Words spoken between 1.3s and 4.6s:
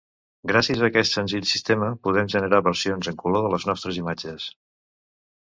sistema podem generar versions en color de les nostres imatges.